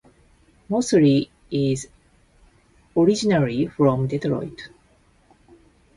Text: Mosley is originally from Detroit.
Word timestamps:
Mosley 0.67 1.29
is 1.51 1.87
originally 2.97 3.67
from 3.67 4.07
Detroit. 4.07 4.69